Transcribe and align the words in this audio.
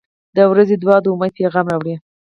•د 0.35 0.37
ورځې 0.51 0.75
دعا 0.81 0.97
د 1.03 1.05
امید 1.13 1.31
پیغام 1.39 1.65
راوړي. 1.71 1.95